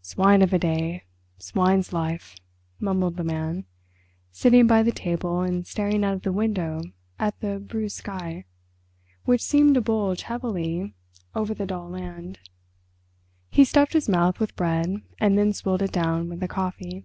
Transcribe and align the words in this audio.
"Swine 0.00 0.40
of 0.40 0.54
a 0.54 0.58
day—swine's 0.58 1.92
life," 1.92 2.36
mumbled 2.80 3.18
the 3.18 3.22
Man, 3.22 3.66
sitting 4.32 4.66
by 4.66 4.82
the 4.82 4.90
table 4.92 5.42
and 5.42 5.66
staring 5.66 6.02
out 6.02 6.14
of 6.14 6.22
the 6.22 6.32
window 6.32 6.80
at 7.18 7.38
the 7.40 7.58
bruised 7.60 7.98
sky, 7.98 8.46
which 9.26 9.42
seemed 9.42 9.74
to 9.74 9.82
bulge 9.82 10.22
heavily 10.22 10.94
over 11.34 11.52
the 11.52 11.66
dull 11.66 11.90
land. 11.90 12.38
He 13.50 13.66
stuffed 13.66 13.92
his 13.92 14.08
mouth 14.08 14.40
with 14.40 14.56
bread 14.56 15.02
and 15.20 15.36
then 15.36 15.52
swilled 15.52 15.82
it 15.82 15.92
down 15.92 16.30
with 16.30 16.40
the 16.40 16.48
coffee. 16.48 17.04